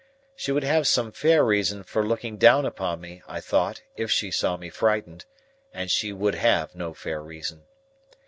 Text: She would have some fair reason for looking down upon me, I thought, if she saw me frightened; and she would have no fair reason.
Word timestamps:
She 0.35 0.51
would 0.51 0.63
have 0.63 0.87
some 0.87 1.11
fair 1.11 1.45
reason 1.45 1.83
for 1.83 2.03
looking 2.03 2.37
down 2.39 2.65
upon 2.65 3.01
me, 3.01 3.21
I 3.27 3.39
thought, 3.39 3.83
if 3.95 4.09
she 4.09 4.31
saw 4.31 4.57
me 4.57 4.71
frightened; 4.71 5.25
and 5.71 5.91
she 5.91 6.11
would 6.11 6.33
have 6.33 6.73
no 6.73 6.95
fair 6.95 7.21
reason. 7.21 7.65